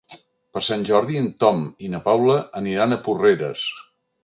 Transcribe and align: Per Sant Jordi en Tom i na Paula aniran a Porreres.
Per 0.55 0.61
Sant 0.67 0.85
Jordi 0.89 1.19
en 1.19 1.27
Tom 1.43 1.61
i 1.87 1.91
na 1.97 2.01
Paula 2.09 2.39
aniran 2.63 2.95
a 2.95 3.01
Porreres. 3.11 3.71